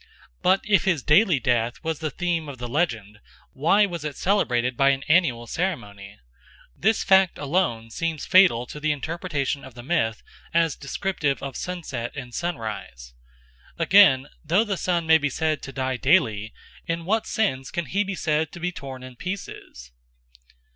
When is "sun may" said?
14.75-15.19